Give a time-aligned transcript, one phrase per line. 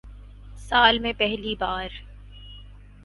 [0.59, 1.89] سال میں پہلی بار